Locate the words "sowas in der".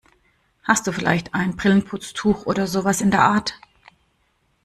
2.65-3.21